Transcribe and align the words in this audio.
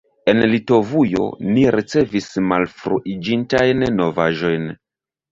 En 0.31 0.39
Litovujo 0.51 1.25
ni 1.57 1.65
ricevis 1.75 2.29
malfruiĝintajn 2.51 3.85
novaĵojn. 3.99 4.65